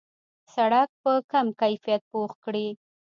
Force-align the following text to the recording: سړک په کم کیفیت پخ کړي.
سړک 0.53 0.89
په 1.03 1.13
کم 1.31 1.47
کیفیت 1.61 2.01
پخ 2.11 2.31
کړي. 2.43 2.67